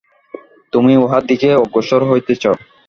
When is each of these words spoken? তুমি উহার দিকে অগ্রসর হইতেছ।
তুমি 0.73 0.93
উহার 0.97 1.23
দিকে 1.29 1.49
অগ্রসর 1.63 2.01
হইতেছ। 2.09 2.43